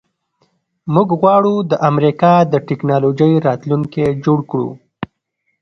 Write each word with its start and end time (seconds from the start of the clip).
موږ 0.93 1.07
غواړو 1.19 1.55
د 1.71 1.73
امریکا 1.89 2.33
د 2.51 2.53
ټیکنالوژۍ 2.67 3.33
راتلونکی 3.47 4.05
جوړ 4.23 4.39
کړو 4.49 4.69